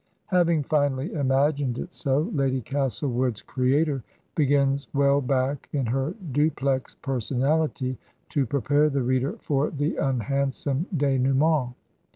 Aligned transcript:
Having 0.33 0.63
finally 0.63 1.13
imagined 1.13 1.77
it 1.77 1.93
so. 1.93 2.31
Lady 2.33 2.59
Castlewood's 2.59 3.43
creator 3.43 4.03
begins 4.33 4.87
well 4.95 5.21
back 5.21 5.69
in 5.73 5.85
her 5.85 6.15
duplex 6.31 6.95
personality 6.95 7.99
to 8.29 8.47
prepare 8.47 8.89
the 8.89 9.03
reader 9.03 9.33
for 9.33 9.69
the 9.69 9.97
unhandsome 9.97 10.87
denouement. 10.97 11.75